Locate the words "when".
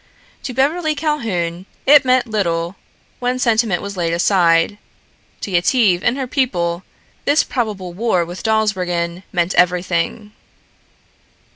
3.19-3.37